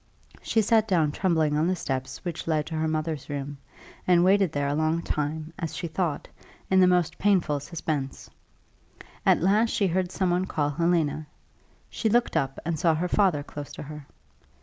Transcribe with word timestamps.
She 0.41 0.63
sat 0.63 0.87
down 0.87 1.11
trembling 1.11 1.55
on 1.55 1.67
the 1.67 1.75
steps 1.75 2.25
which 2.25 2.47
led 2.47 2.65
to 2.65 2.73
her 2.75 2.87
mother's 2.87 3.29
room, 3.29 3.59
and 4.07 4.23
waited 4.23 4.51
there 4.51 4.67
a 4.67 4.73
long 4.73 5.03
time, 5.03 5.53
as 5.59 5.75
she 5.77 5.85
thought, 5.85 6.27
in 6.71 6.79
the 6.79 6.87
most 6.87 7.19
painful 7.19 7.59
suspense. 7.59 8.27
At 9.27 9.43
last 9.43 9.69
she 9.69 9.85
heard 9.85 10.11
some 10.11 10.31
one 10.31 10.45
call 10.45 10.71
Helena. 10.71 11.27
She 11.87 12.09
looked 12.09 12.35
up, 12.35 12.57
and 12.65 12.79
saw 12.79 12.95
her 12.95 13.07
father 13.07 13.43
close 13.43 13.71
to 13.73 13.83
her. 13.83 14.07